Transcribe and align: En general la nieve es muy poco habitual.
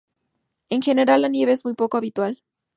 En 0.71 0.81
general 0.81 1.21
la 1.21 1.29
nieve 1.29 1.51
es 1.51 1.63
muy 1.63 1.75
poco 1.75 1.95
habitual. 1.97 2.41